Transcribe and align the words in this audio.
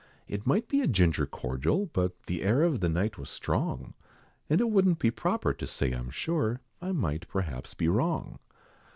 It 0.27 0.47
might 0.47 0.67
be 0.67 0.81
a 0.81 0.87
ginger 0.87 1.27
cordial; 1.27 1.85
but 1.85 2.23
The 2.23 2.41
air 2.41 2.63
of 2.63 2.79
the 2.79 2.89
night 2.89 3.19
was 3.19 3.29
strong, 3.29 3.93
And 4.49 4.59
it 4.59 4.71
wouldn't 4.71 4.97
be 4.97 5.11
proper 5.11 5.53
to 5.53 5.67
say 5.67 5.91
I'm 5.91 6.09
sure, 6.09 6.59
I 6.81 6.91
might 6.91 7.27
perhaps 7.27 7.75
be 7.75 7.87
wrong. 7.87 8.39